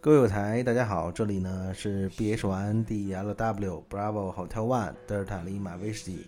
[0.00, 6.26] 各位友台，大家好，这里呢是 B H o n D L W Bravo Hotel One 德尔塔利马威士忌。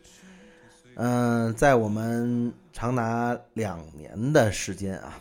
[0.94, 5.18] 嗯，在我们长达两年的时间啊，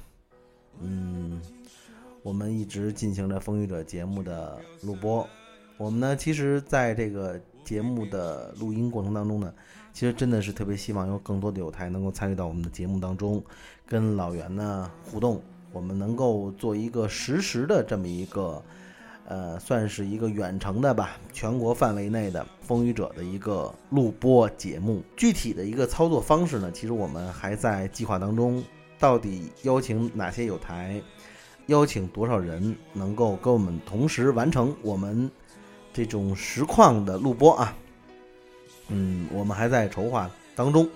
[0.79, 1.41] 嗯，
[2.21, 5.27] 我们一直进行着《风雨者》节目的录播。
[5.77, 9.51] 我们呢，其实在这个节目的录音过程当中呢，
[9.93, 13.43] 其实真的是特别希望有更多的友台能够参与到我们的节目当中，
[13.87, 15.41] 跟老袁呢互动。
[15.73, 18.63] 我们能够做一个实时的这么一个，
[19.25, 25.01] 呃，算是一个远程的吧，全国范围内的风雨者的一个录播节目。
[25.17, 28.63] 具体的一个操作方式呢，其实我们还在计划当中。
[28.99, 31.01] 到底邀请哪些有台，
[31.65, 35.29] 邀请多少人能够跟我们同时完成我们
[35.91, 37.75] 这种实况的录播啊？
[38.87, 40.87] 嗯，我们还在筹划当中。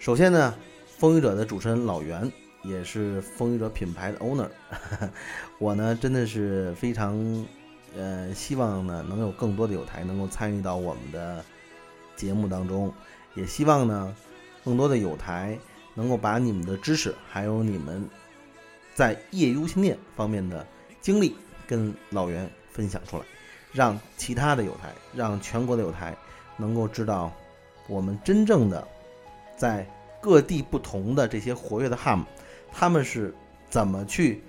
[0.00, 0.52] 首先呢，
[0.98, 2.32] 风雨者的主持人老袁。
[2.62, 4.48] 也是风雨者品牌的 owner，
[5.58, 7.46] 我呢真的是非常，
[7.96, 11.44] 呃，希望呢能有更多的有台能够参与到我们的
[12.14, 12.92] 节目当中，
[13.34, 14.14] 也希望呢
[14.64, 15.58] 更多的有台
[15.94, 18.08] 能够把你们的知识，还有你们
[18.94, 20.64] 在业余无线电方面的
[21.00, 21.34] 经历
[21.66, 23.24] 跟老袁分享出来，
[23.72, 26.16] 让其他的有台，让全国的有台
[26.56, 27.32] 能够知道
[27.88, 28.86] 我们真正的
[29.56, 29.84] 在
[30.20, 32.22] 各地不同的这些活跃的 ham。
[32.72, 33.34] 他们是
[33.68, 34.42] 怎么去，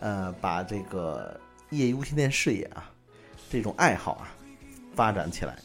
[0.00, 1.40] 呃，把这个
[1.70, 2.90] 业余无线电事业啊，
[3.50, 4.34] 这种爱好啊，
[4.94, 5.56] 发展起来，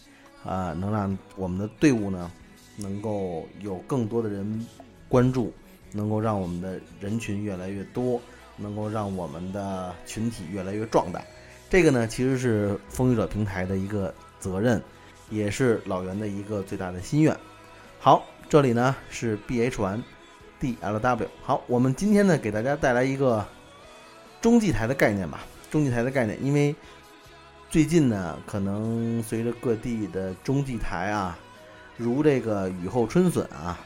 [0.46, 2.32] 啊，能让我们的队伍呢，
[2.78, 4.68] 能够有更多的人
[5.10, 5.54] 关注，
[5.92, 8.22] 能够让我们的人群越来越多，
[8.56, 11.22] 能够让我们的群体越来越壮大。
[11.70, 14.82] 这个呢，其实是风雨者平台的一个责任，
[15.30, 17.36] 也是老袁的一个最大的心愿。
[18.00, 20.02] 好，这里呢是 B H 完。
[20.64, 23.46] D L W 好，我们今天呢给大家带来一个
[24.40, 25.42] 中继台的概念吧。
[25.70, 26.74] 中继台的概念，因为
[27.70, 31.38] 最近呢，可能随着各地的中继台啊，
[31.98, 33.78] 如这个雨后春笋啊，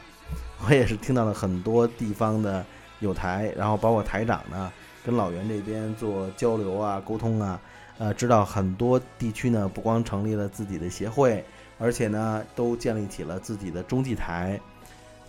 [0.64, 2.64] 我也是听到了很多地方的
[3.00, 4.72] 有台，然后包括台长呢，
[5.04, 7.60] 跟老袁这边做交流啊、沟通啊，
[7.98, 11.44] 呃，知道很多地区呢不光成立了自己的协会，
[11.76, 14.60] 而且呢都建立起了自己的中继台。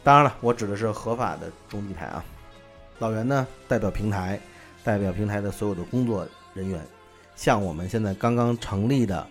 [0.03, 2.23] 当然了，我指的是合法的中继台啊。
[2.99, 4.39] 老袁呢，代表平台，
[4.83, 6.81] 代表平台的所有的工作人员，
[7.35, 9.25] 向我们现在刚刚成立的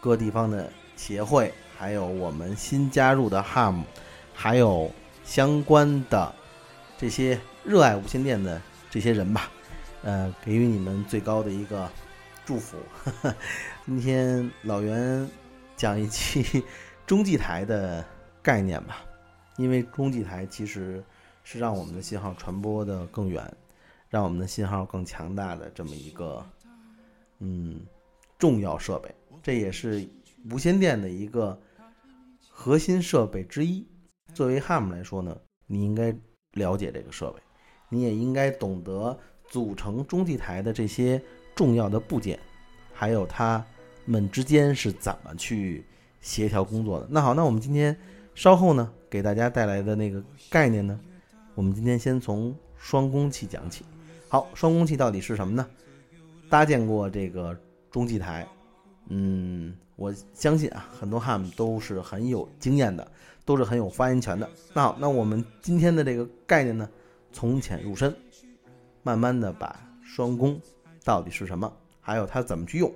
[0.00, 3.82] 各地方的协会，还有我们新加入的 HAM，
[4.34, 4.90] 还有
[5.24, 6.34] 相关的
[6.96, 8.60] 这些热爱无线电的
[8.90, 9.50] 这些人吧，
[10.02, 11.90] 呃，给予你们最高的一个
[12.44, 12.76] 祝福。
[13.84, 15.28] 今天老袁
[15.76, 16.64] 讲一期
[17.06, 18.04] 中继台的
[18.42, 19.02] 概念吧。
[19.60, 21.04] 因为中继台其实
[21.44, 23.54] 是让我们的信号传播的更远，
[24.08, 26.42] 让我们的信号更强大的这么一个
[27.40, 27.82] 嗯
[28.38, 30.08] 重要设备，这也是
[30.50, 31.60] 无线电的一个
[32.48, 33.86] 核心设备之一。
[34.32, 36.10] 作为 ham 来说呢，你应该
[36.52, 37.42] 了解这个设备，
[37.90, 41.22] 你也应该懂得组成中继台的这些
[41.54, 42.40] 重要的部件，
[42.94, 43.62] 还有它
[44.06, 45.84] 们之间是怎么去
[46.22, 47.06] 协调工作的。
[47.10, 47.94] 那好，那我们今天
[48.34, 48.90] 稍后呢？
[49.10, 50.98] 给大家带来的那个概念呢，
[51.56, 53.84] 我们今天先从双工器讲起。
[54.28, 55.66] 好，双工器到底是什么呢？
[56.48, 57.58] 搭建过这个
[57.90, 58.46] 中继台，
[59.08, 63.10] 嗯，我相信啊，很多 ham 都是很有经验的，
[63.44, 64.48] 都是很有发言权的。
[64.72, 66.88] 那好，那我们今天的这个概念呢，
[67.32, 68.14] 从浅入深，
[69.02, 70.60] 慢慢的把双工
[71.02, 72.92] 到底是什么，还有它怎么去用，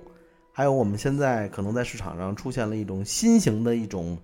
[0.53, 4.17] 还有我们现在可能在市场上出现了一种新型的一种。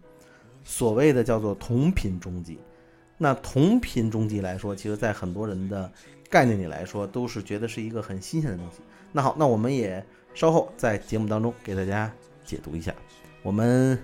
[0.64, 2.60] 所谓的叫做同频中继，
[3.18, 5.92] 那同频中继来说，其实在很多人的
[6.30, 8.80] 概念里来说，都是觉得是一个很新鲜的东西。
[9.12, 12.12] 那好，那我们也稍后在节目当中给大家
[12.46, 12.94] 解读一下。
[13.44, 13.98] 我们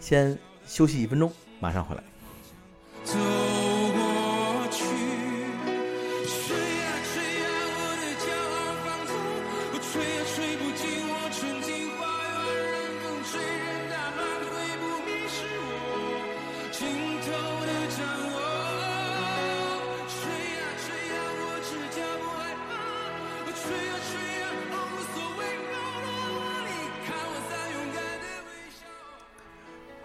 [0.00, 3.47] 先休息一分钟，马上回来。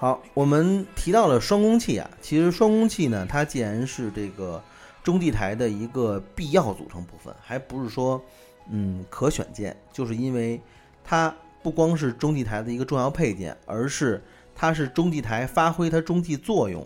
[0.04, 4.62] 好，我们提到了双工器啊，其实双工器呢，它既然是这个
[5.02, 8.22] 中继台的一个必要组成部分，还不是说
[8.70, 10.60] 嗯可选件，就是因为
[11.06, 14.22] 它不光是中继台的一个重要配件，而是
[14.54, 16.86] 它是中继台发挥它中继作用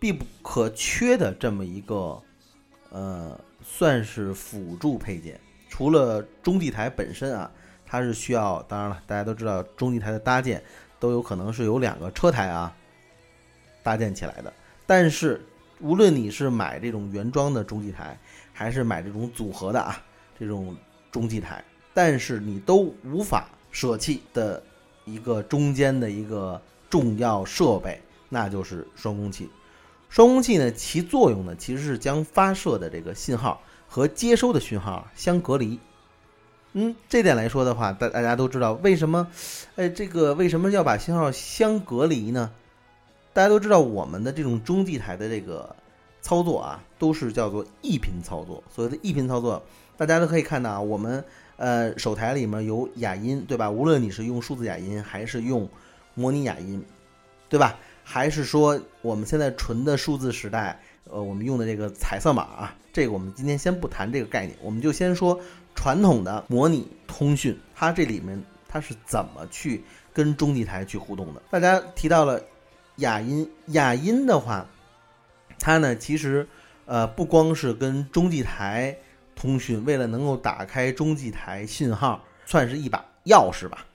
[0.00, 2.20] 必不可缺的这么一个
[2.90, 5.38] 呃，算是辅助配件。
[5.68, 7.48] 除了中继台本身啊，
[7.86, 10.60] 它是需要，当然了，大家都知道中继台的搭建
[10.98, 12.74] 都有可能是由两个车台啊
[13.82, 14.52] 搭建起来的。
[14.86, 15.44] 但是
[15.80, 18.18] 无论你是买这种原装的中继台，
[18.52, 20.02] 还是买这种组合的啊
[20.38, 20.76] 这种
[21.10, 21.62] 中继台，
[21.94, 24.62] 但是你都无法舍弃的
[25.04, 26.60] 一个中间的一个
[26.90, 29.48] 重要设备，那就是双工器。
[30.08, 35.78] 双工器呢，其作用呢，其实是将发射的这个信号和接收的讯号相隔离。
[36.80, 39.26] 嗯，这点来说的话，大大家都知道为什么，
[39.74, 42.52] 哎，这个为什么要把信号相隔离呢？
[43.32, 45.74] 大家都知道我们的这种中继台的这个
[46.22, 48.62] 操作啊，都是叫做一频操作。
[48.72, 49.60] 所谓的一频操作，
[49.96, 51.24] 大家都可以看到啊，我们
[51.56, 53.68] 呃手台里面有哑音，对吧？
[53.68, 55.68] 无论你是用数字哑音还是用
[56.14, 56.84] 模拟哑音，
[57.48, 57.76] 对吧？
[58.04, 60.80] 还是说我们现在纯的数字时代，
[61.10, 65.40] 呃，我们用的这个彩色码啊，这个我们今天先不谈这个概念，我们就先说
[65.78, 71.40] 传统的模拟通讯，它这里面它是怎么去跟中继台去互动的？
[71.50, 72.42] 大家提到了
[72.96, 74.66] 雅音，雅音的话，
[75.60, 76.48] 它呢其实
[76.84, 78.98] 呃不光是跟中继台
[79.36, 83.86] 通讯，为了能够打开中继台信号，算是一把钥匙吧。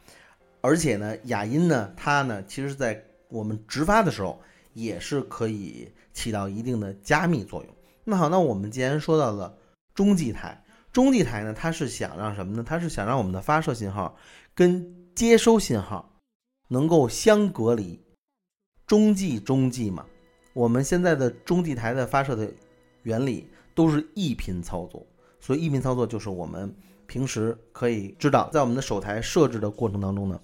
[0.62, 4.42] 而且呢，雅音呢，它呢其实在我们直发的时候
[4.72, 7.76] 也是可以起到一定的加密作用。
[8.06, 9.54] 那好，那我们既然说到了
[9.94, 10.63] 中继台，
[10.94, 12.64] 中继台呢，它是想让什么呢？
[12.66, 14.16] 它是想让我们的发射信号
[14.56, 16.10] 跟接收信号
[16.70, 18.00] 能够相隔离。
[18.88, 20.06] 中继中继嘛，
[20.54, 22.50] 我们现在的中继台的发射的
[23.02, 23.46] 原理
[23.76, 25.06] 都是一频操作，
[25.42, 26.74] 所以一频操作就是我们
[27.08, 30.40] 平时可以知道，在我们的手台设置的过程当中呢，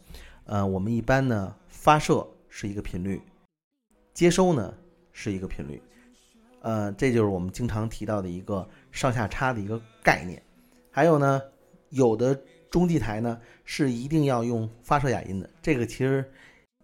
[0.45, 2.28] 呃，我们一般呢发射。
[2.52, 3.22] 是一个频率，
[4.12, 4.74] 接收呢
[5.13, 5.80] 是一个频率，
[6.62, 10.42] 呃，这就是我们经常提到的一个上下差的一个概念。
[10.92, 11.42] 还有呢，
[11.90, 12.40] 有的
[12.70, 16.24] 中继台呢是一定要用发射哑音的，这个其实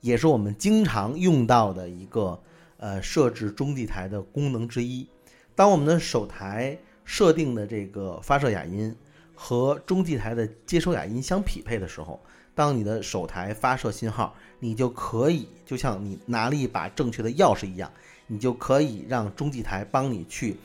[0.02, 2.42] 也是我们经常用到的一个
[2.78, 5.08] 呃设置中继台的功能之一。
[5.56, 8.96] 当我们的手台设定的这个发射哑音
[9.34, 12.20] 和中继台的接收哑音相匹配的时候，
[12.54, 14.36] 当你的手台发射信号。
[14.58, 17.92] 你就可以，就像你拿了一把正确的钥匙一样，
[18.26, 20.56] 你就可以让中继台帮你去，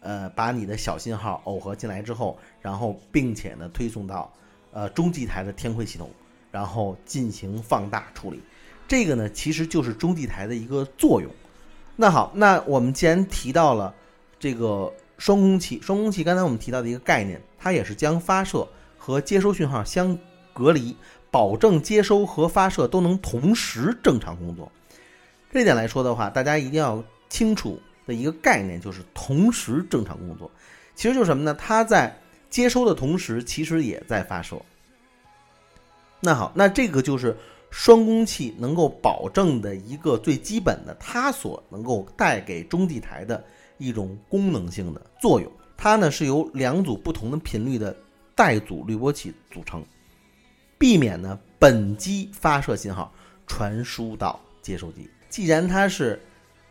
[0.00, 4.32] 呃，把你的小信号耦合进来之后，然后并且呢推送到
[4.72, 6.10] 呃中继台的天馈系统，
[6.50, 8.40] 然后进行放大处理。
[8.86, 11.30] 这个呢其实就是中继台的一个作用。
[11.96, 13.94] 那好，那我们既然提到了
[14.38, 18.66] 这个双工器，双工器刚才我们提到的一个概念，它也是将发射
[18.96, 20.16] 和接收讯号相
[20.52, 20.96] 隔离。
[21.30, 24.72] 保证接收和发射都能同时正常工作，
[25.52, 30.50] 这点来说的话，大家一定要清楚的一个概念就是同时正常工作，
[30.96, 31.54] 其实就是什么呢？
[31.54, 32.18] 它在
[32.50, 34.60] 接收的同时，其实也在发射。
[36.18, 37.36] 那好，那这个就是
[37.70, 43.44] 双工器能够保证的一个最基本的，它所能够带给中继台的
[43.76, 45.52] 一种功能性的作用。
[45.76, 47.94] 它呢是由两组不同的频率的
[48.34, 49.84] 带阻滤波器组成。
[50.78, 53.12] 避免呢本机发射信号
[53.46, 55.08] 传输到接收机。
[55.28, 56.20] 既然它是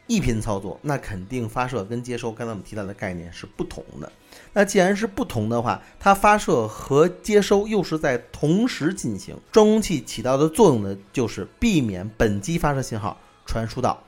[0.08, 4.12] 一频操作，那肯定发射跟接收，刚才我们提到的概念是不同的。
[4.54, 14.02] 那既然是不同的话，它发射和接收又是在同时进行，双工器起到的作用呢，就是避免本机发射信号传输到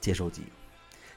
[0.00, 0.42] 接收机。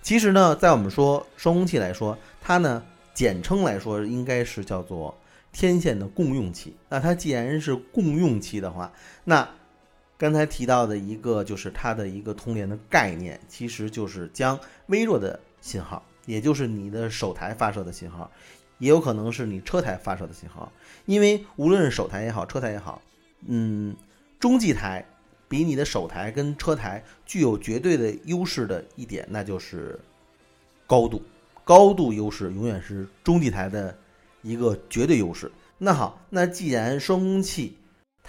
[0.02, 5.18] 其实呢，在我们说双工器来说，它呢简称来说应该是叫做。
[5.54, 8.92] 天线的共用器，那它既然是共用器的话，
[9.24, 9.50] 那
[10.18, 18.32] 刚才提到的一个就是它的一个通联的概念，其实就是将微弱的信号，也就是你的手台发射的信号，
[18.80, 20.72] 也有可能是你车台发射的信号，
[21.06, 23.02] 因为无论是手台也好，车台也好，
[23.46, 23.96] 嗯，
[24.40, 25.06] 中继台
[25.48, 30.00] 比你的手台跟车台具有绝对的优势的一点，那就是
[30.86, 31.22] 高度，
[31.64, 33.98] 高度优势永远是中继台的。
[34.44, 35.52] 一个绝对优势。
[35.78, 37.76] 那好，那既然双工器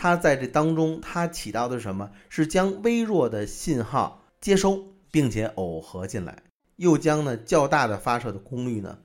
[0.01, 6.41] 它在这当中，它起到的是什么是将微弱的信号接收，并且耦合进来，
[6.77, 8.97] 又将呢较大的发射的功率呢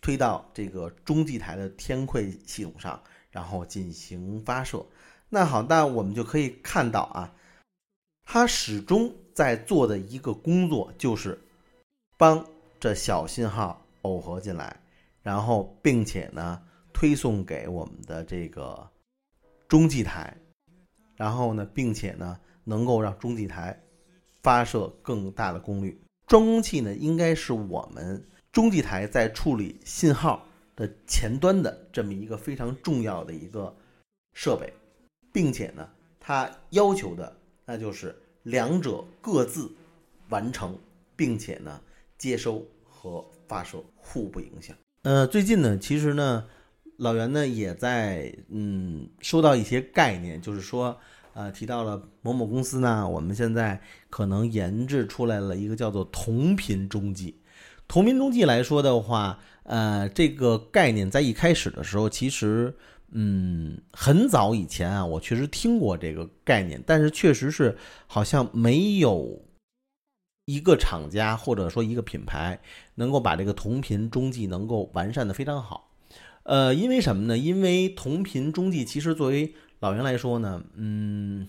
[0.00, 4.86] 推到这个中继台的天馈系统上，然后进行发射。
[5.28, 7.34] 那好，那我们就可以看到啊，
[8.24, 11.36] 它始终在做的一个工作就是
[12.16, 12.46] 帮
[12.78, 14.80] 这小信号耦合进来。
[15.24, 16.62] 然后，并且呢，
[16.92, 18.88] 推送给我们的这个
[19.68, 20.36] 中继台，
[21.16, 23.82] 然后呢，并且呢，能够让中继台
[24.42, 26.00] 发射更大的功率。
[26.28, 33.74] 双工器呢，应该是我们中继台在处理信号的前端的这么一个非常重要的一个
[34.34, 34.72] 设备，
[35.32, 35.88] 并且呢，
[36.20, 39.70] 它要求的那就是两者各自
[40.28, 40.78] 完成，
[41.14, 41.80] 并且呢，
[42.18, 44.76] 接收和发射互不影响。
[45.02, 46.44] 呃，最近呢，其实呢，
[46.96, 50.96] 老袁呢也在嗯收到一些概念，就是说。
[51.38, 57.38] 呃，提到了某某公司呢，我们现在可能研制出来了一个叫做同频中继。
[57.86, 62.74] 同频中继来说的话，呃，这个概念在一开始的时候，其实，
[63.10, 67.76] 嗯，很早以前啊，我确实听过这个概念，但是确实是
[68.06, 69.38] 好像没有
[70.46, 72.58] 一个厂家或者说一个品牌
[72.94, 75.85] 能够把这个同频中继能够完善的非常好。
[76.46, 77.36] 呃，因为什么呢？
[77.36, 81.48] 因为同频中继其实作为老袁来说呢，嗯，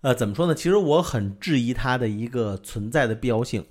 [0.00, 0.54] 呃，怎么说呢？
[0.56, 3.64] 其实我很质疑它的一个存在的必要性。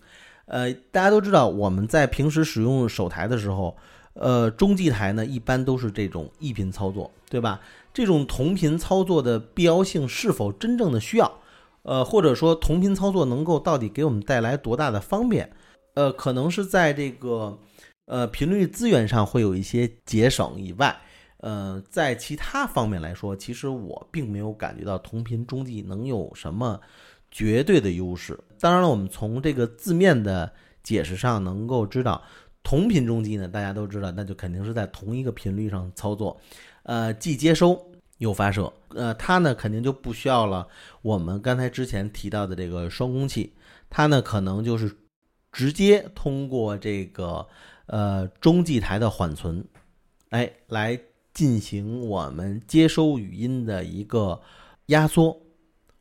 [0.46, 3.76] 呃，大家都知道，我们在平时使用手台的时候，
[4.14, 7.60] 呃，中继台呢一般都是这种一频操作，对吧？
[7.94, 11.40] 这种同频操作的必要性是否真正的需要？
[11.84, 15.52] 呃，或者说同频操作能够到底给我们带来多大的方便？
[15.96, 17.60] 呃，可能是在这个
[18.06, 20.96] 呃频率资源上会有一些节省以外。
[21.38, 26.80] 呃，在其他方面来说，其实我并没有感觉到同频中继能有什么
[27.32, 28.40] 绝对的优势。
[28.60, 30.54] 当然了，我们从这个字面的
[30.84, 32.22] 解释上能够知道，
[32.62, 36.40] 同频中继呢，大家都知道，那就肯定是在同一个频率上操作，
[36.84, 38.72] 呃，既接收又发射。
[38.90, 40.68] 呃，它呢肯定就不需要了
[41.02, 43.52] 我们刚才之前提到的这个双工器，
[43.90, 44.96] 它呢可能就是
[45.52, 47.48] 直接通过这个
[47.92, 49.64] 呃中继台的缓存，
[50.32, 51.00] 哎来。
[51.34, 54.42] 进行我们接收语音的一个
[54.88, 55.42] 压缩、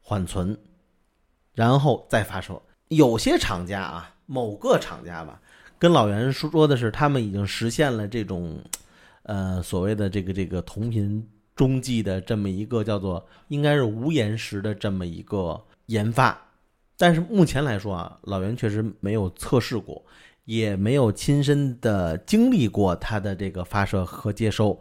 [0.01, 0.59] 缓存，
[1.55, 2.61] 然后再发射。
[2.89, 5.41] 有些厂家啊，某个厂家吧，
[5.79, 8.61] 跟老袁说的是，他们已经实现了这种，
[9.23, 16.37] 呃，所谓的这个这个同频中继的这么一个叫做应该是无延时的这么一个研发。
[16.97, 20.05] 但是目前来说啊，老袁确实没有测试过，
[20.45, 24.79] 也没有亲身的经历过它的这个发射和接收。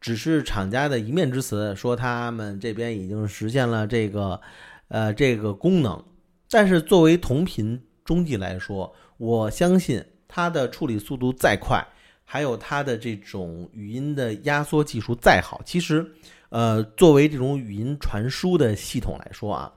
[0.00, 4.40] 只是厂家的一面之词，说他们这边已经实现了这个，
[4.88, 6.04] 呃，这个功能。
[6.50, 11.86] 但是作为同频中继来说，我相信它的处理速度再快，
[12.24, 16.04] 还有它的这种语音的压缩技术再好，其实，
[16.48, 19.72] 呃，作为这种语音传输的系统来说啊，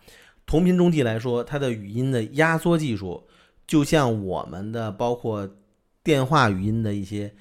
[0.48, 3.24] 同频中继来说，它的语音的压缩技术，
[3.68, 5.50] 就像我们的包括
[6.04, 7.34] 电话语音的一些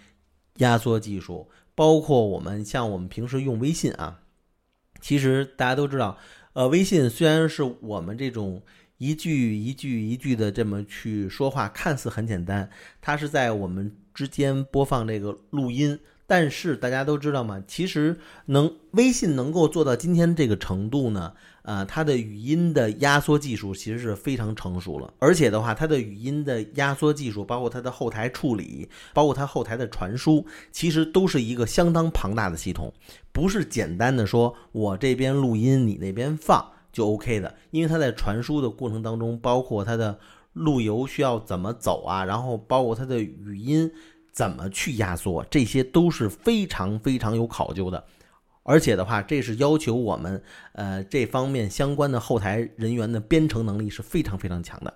[0.59, 1.49] 压缩技术。
[1.77, 4.21] 包括我们像我们平时用微信啊，
[5.01, 6.17] 其实大家都知道，
[6.53, 8.63] 呃，微信虽然是我们这种
[8.99, 15.99] 一句一句一句的这么去说话，看似很简单，它是在我们之间播放这个录音。
[16.29, 25.13] 但是大家都知道嘛，其实能微信能够做到今天这个程度呢，呃，它的语音的压缩技术其实是非常成熟了。
[25.19, 32.93] 而且的话，它的语音的压缩技术，包括它的后台处理，包括它后台的传输，其实都是一个相当庞大的系统，
[33.33, 37.55] 不是简单的说我这边录音，你那边放就 OK 的。
[37.71, 40.19] 因为它在传输的过程当中，包括它的
[40.53, 43.91] 路由需要怎么走啊，然后包括它的语音。
[44.35, 48.05] 怎么去压缩，这些都是非常非常有考究的，
[48.65, 50.43] 而且的话，这是要求我们
[50.73, 54.93] 呃这方面相关的后台人员的编程能力是非常非常强的。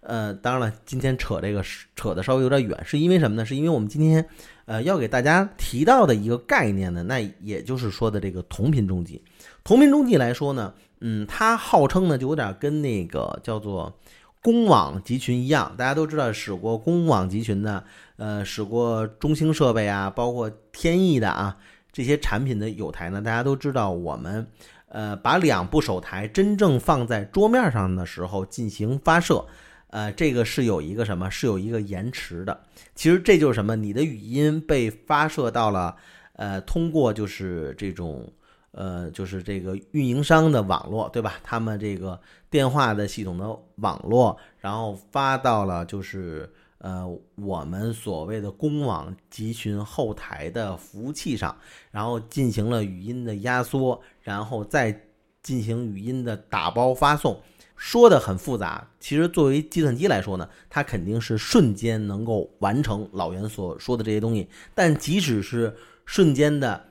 [0.00, 1.64] 呃，当然了，今天扯这个
[1.96, 3.44] 扯的稍微有点远，是因为什么呢？
[3.44, 4.24] 是因为我们今天
[4.66, 9.20] 呃要给大家提到的一个概念呢，那也就是说的这个同频中继。
[9.64, 13.98] 同频中继来说呢，嗯，它号称呢就有点跟那个叫做。
[14.40, 17.82] 公网集群一样，大家都知道使过公网集群的，
[18.16, 21.56] 呃，使过中兴设备啊，包括天翼的啊
[21.92, 24.46] 这些产品的有台呢，大家都知道我们，
[24.88, 29.44] 呃，把两部手台真正放在桌面上的时候进行发射，
[29.90, 31.30] 呃，这个是有一个什么？
[31.30, 32.60] 是有一个延迟的。
[32.94, 33.74] 其实这就是什么？
[33.76, 35.96] 你的语音被发射到了，
[36.34, 38.32] 呃，通过就是这种。
[38.72, 41.34] 呃，就是这个运营商的网络，对吧？
[41.42, 47.06] 他们这个电话的系统的网络，然后发到了就是呃
[47.36, 51.56] 我们所谓的公网集群后台的服务器上，
[51.90, 55.06] 然后进行了语音的压缩，然后再
[55.42, 57.40] 进行语音的打包发送。
[57.76, 64.48] 说的很复杂，其实作为计算机来说呢，它肯定是瞬间能够完成老袁所说的这些东西。
[64.74, 66.84] 但即使是瞬间的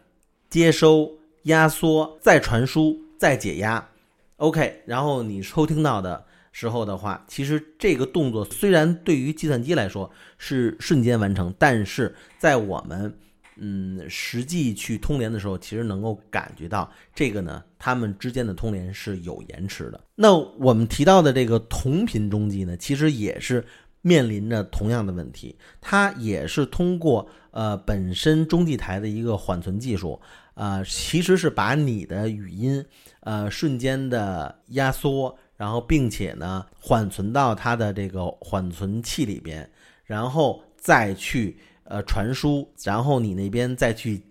[0.49, 1.11] 接收。
[1.43, 3.87] 压缩再传输再解压
[4.35, 6.25] ，OK，然后你收听到的
[6.59, 10.09] 时候的话，其实这个动作虽然对于计算机来说
[10.39, 13.15] 是瞬间完成，但是在我们
[13.57, 20.01] 嗯，实际去通联的时候，其实能够感觉到这个呢，它们之间的通联是有延迟的。
[20.15, 23.63] 那我们提到的这个同频中继呢，其实也是
[24.01, 30.19] 面临着同样的问题，它也是通过呃本身中继台的一个缓存技术，
[30.55, 32.83] 啊，其实是把你的语音
[33.19, 39.69] 呃瞬间的压缩，然后并且呢缓存到它的这个缓存器里边，
[40.05, 41.57] 然后再去。
[41.89, 44.21] 呃，传输，然后你那边再去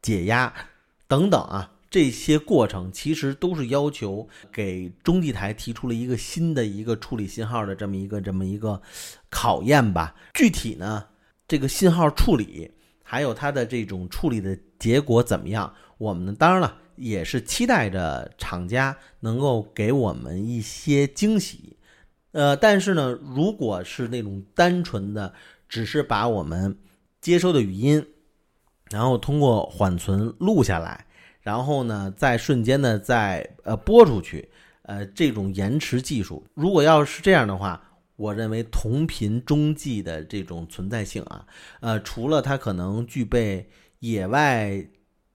[0.00, 0.50] 解压，
[1.06, 8.80] 等等啊，这些过程其实都是要求给中继台提出了一个新的一个处理信号的这么一个这么一个
[9.28, 10.14] 考验吧。
[10.32, 11.04] 具体呢，
[11.46, 12.72] 这个信号处理
[13.02, 21.76] 还有它的这种处理的结果怎么样，我们当然了也是期待着厂家能够给我们一些惊喜。
[22.32, 25.32] 呃，但是呢，如果是那种单纯的
[25.68, 26.76] 只是把我们
[27.20, 28.04] 接收的语音，
[28.90, 31.06] 然后通过缓存录下来，
[31.40, 34.48] 然后呢，再瞬间的再呃播出去，
[34.82, 37.82] 呃，这种延迟技术，如果要是这样的话，
[38.16, 41.46] 我认为同频中继的这种存在性啊，
[41.80, 43.68] 呃，除了它可能具备
[43.98, 44.82] 野外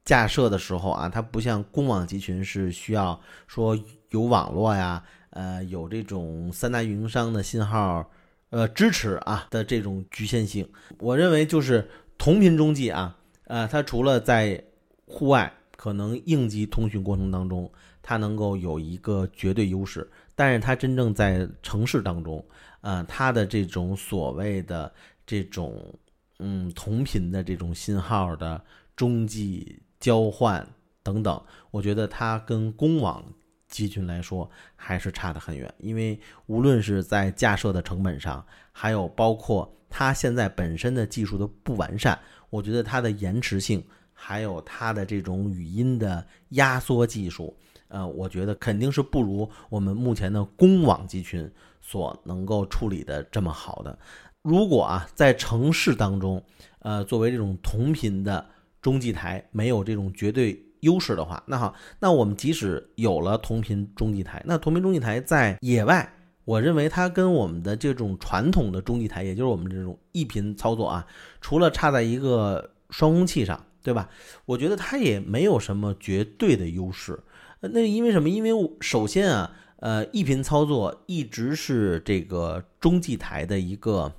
[0.08, 3.78] 架设的时候啊，它不像公网集群是需要说
[4.10, 8.10] 有网络呀，呃，有这种三大运营商的信号。
[8.50, 10.66] 呃，支持啊的这种局限性，
[11.00, 11.86] 我认为就是
[12.18, 14.64] 同频中继啊，呃，它除了在
[15.06, 17.70] 户外可能应急通讯过程当中，
[18.02, 22.42] 它能够有一个绝对优势，但是它真正在城市当中，
[22.80, 24.90] 呃，它的这种所谓的
[25.26, 25.94] 这种
[26.40, 28.64] 嗯同频的这种信号的
[28.96, 30.68] 中继交换
[31.04, 33.24] 等等，我觉得它跟公网。
[33.70, 42.18] 集群来说还是差得很远，因为无论是在架设的成本上，还有包括它现在本身的技术的不完善，
[42.50, 47.54] 我觉得它的延迟性，还有它的这种语音的压缩技术，
[47.90, 54.00] 呃，我觉得肯定是不如我们目前的公网集群所能够处理的这么好的。
[54.44, 56.42] 如果啊，在城市当中，
[56.80, 58.48] 呃，作为这种同频的
[58.88, 60.64] 中继台，没有这种绝对。
[60.82, 66.08] 优势的话，那好，那我们即使有了同频中继台，那同频中继台在野外，
[66.46, 71.08] 我认为它跟我们的这种传统的中继台，也就是我们这种一频操作啊，
[71.42, 74.08] 除了差在一个双工器上，对吧？
[74.46, 77.20] 我觉得它也没有什么绝对的优势。
[77.60, 78.30] 那因为什么？
[78.30, 84.14] 因为首先啊，呃，一频操作一直是这个中继台的一个，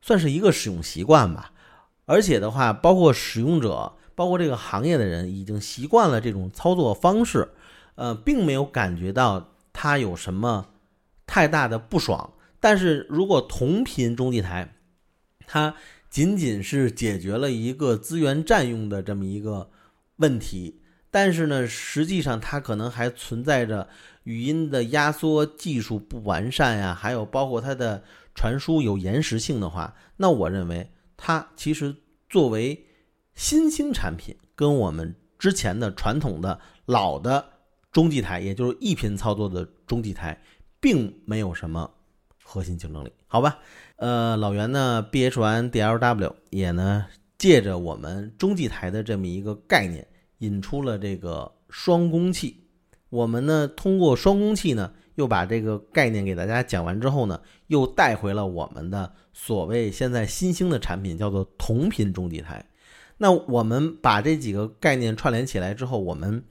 [0.00, 1.52] 算是一个使用习惯吧。
[2.10, 3.92] 而且的话，包括使用者。
[4.16, 7.48] 包括这个行业的人已经习惯了这种操作方式，
[7.94, 10.66] 呃，并没有感觉到它有什么
[11.26, 12.34] 太大的不爽。
[12.58, 14.74] 但是如果同频中继台，
[15.46, 15.74] 它
[16.10, 19.70] 仅仅是解决了一个资源占用的这么一个
[20.16, 23.88] 问题，但是呢，实际上它可能还存在着
[24.24, 28.02] 语音的压缩技术不完善呀，还有包括它的
[28.34, 30.90] 传输有延时性的话，那我认为
[31.20, 31.94] 它其实
[32.28, 32.86] 作为。
[33.36, 37.42] 新兴产品跟我们之前的传统的老的
[37.90, 40.38] 中继台，也就是一频操作的中继台，
[40.78, 41.90] 并没有什么
[42.44, 43.58] 核心竞争力，好吧？
[43.96, 47.06] 呃，老袁呢，B H 完 D L W 也呢，
[47.38, 50.06] 借着我们中继台的这么一个概念，
[50.38, 52.64] 引出了这个双工器。
[53.08, 62.64] 我们呢，通过双工器呢，又把这个概念给大家讲完之后呢，又带回了我们的所谓现在新兴的产品，叫做同频中继台。
[63.18, 66.42] 那我们把这几个概念串联起来之后，我们，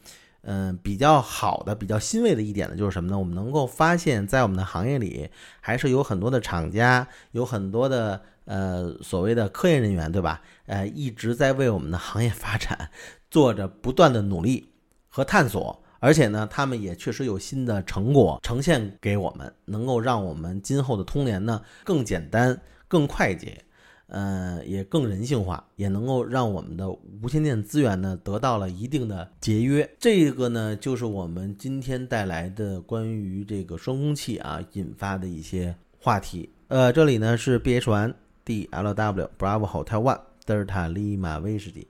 [0.41, 3.17] 嗯，比较好的、比较欣慰的一点呢，就是什么呢？
[3.17, 5.29] 我们能够发现，在我们的行业里，
[5.61, 10.41] 还是有很多的厂家，有很多的呃所谓的科研人员，对吧？
[10.67, 12.91] 呃，一直在为我们的行业发展
[13.31, 14.69] 做着不断的努力
[15.07, 23.63] 和探索，而且呢，他们也确实有新的成果呈现给我们，能够让我们今后的通联呢更简单、更快捷。
[24.11, 29.87] 呃，也更人性化，也能够让我们的无线电资源呢得到了一定的节约。
[29.99, 36.49] 这个呢，就是我们今天带来的关于这个双工器啊引发的一些话题。
[36.69, 41.87] 呃，这里呢是 B H One D L W Bravo Hotel One 德尔塔利马威士忌。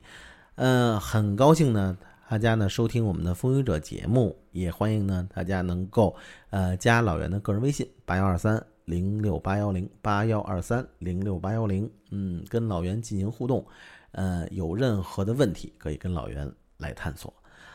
[0.56, 1.98] 嗯，很高兴呢，
[2.30, 6.16] 大家呢收听我们的风雨者节目，也欢迎呢大家能够
[6.52, 8.64] 呃加老袁的个人微信八幺二三。
[8.86, 13.66] 零六八幺零八幺二三零六八幺零，嗯，跟老袁进行互动，
[14.12, 17.34] 呃，有任何的问题可以跟老袁来探索。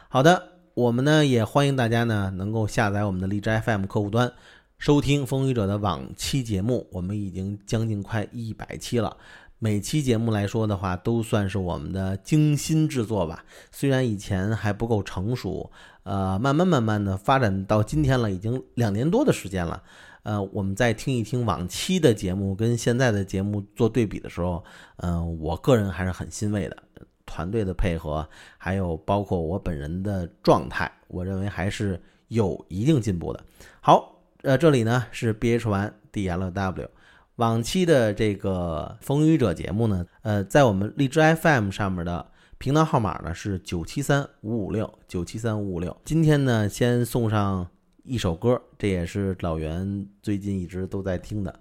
[0.09, 0.40] 好的，
[0.75, 4.33] 我们呢也欢迎大家呢能够下载我们的荔枝 FM 客户端，
[4.79, 6.87] 收听风雨者的往期节目。
[6.93, 9.17] 我们已经将近快一百期了，
[9.64, 13.46] 每期节目来说的话，都算是我们的精心制作吧。
[13.72, 15.72] 虽然以前还不够成熟，
[16.03, 19.83] 呃，慢慢慢慢的发展到今天了，已经两年多的时间了。
[20.22, 24.62] 呃，我们再听一听往期的节目跟现在的节目做对比的时候，
[24.96, 26.77] 嗯，我个人还是很欣慰的。
[27.24, 31.98] 团队的配合，还有包括我本人的状态，我认为还是
[32.29, 33.42] 有一定进步的。
[33.81, 36.90] 好，呃，这里呢是 B H 完 D L W。
[37.37, 45.97] 往期的这个风雨者节目呢，呃，在我们荔枝 FM 上面的频道号码呢是九七三五五六九七三五五六。
[46.05, 47.68] 今天呢，先送上
[48.05, 51.51] 一首歌，这也是老袁最近一直都在听的《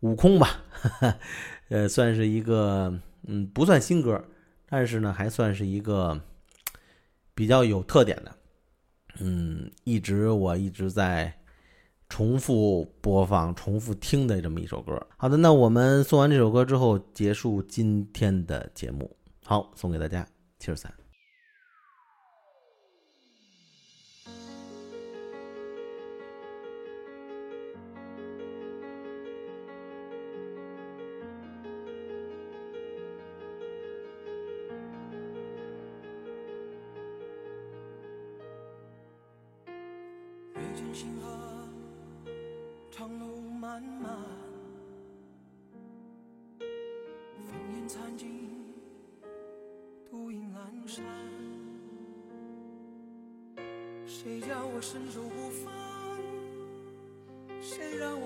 [0.00, 0.62] 悟空》吧，
[1.70, 2.96] 呃，算是一个
[3.26, 4.24] 嗯，不算新歌，
[4.68, 6.20] 但是呢，还算是一个
[7.34, 8.32] 比较有特点的，
[9.18, 11.39] 嗯，一直我一直在。
[12.10, 15.00] 重复播放、重复听的这么一首歌。
[15.16, 19.10] 好的，那我们送完这首歌之后，结束今天的节目。
[19.46, 20.26] 好，送给大家，
[20.58, 20.99] 七十三。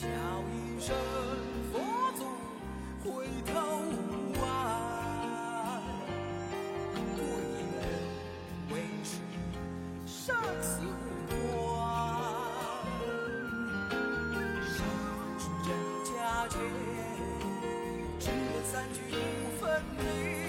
[0.00, 0.94] 叫一声
[1.72, 1.74] 佛
[2.16, 2.22] 祖，
[3.02, 3.52] 回头
[4.40, 4.42] 望，
[7.16, 7.20] 归
[7.58, 7.76] 人
[8.70, 9.10] 为是
[10.06, 10.70] 生死
[11.26, 11.82] 关，
[14.62, 14.78] 上
[15.36, 15.66] 是真
[16.04, 16.14] 假
[16.46, 16.54] 界。
[18.70, 19.10] 三句不
[19.60, 20.47] 分明。